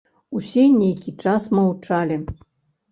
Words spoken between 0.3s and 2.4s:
Усе нейкі час маўчалі.